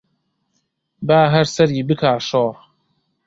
با 1.07 1.19
هەر 1.33 1.47
سەری 1.55 1.81
بکا 1.87 2.13
شۆڕ 2.27 2.55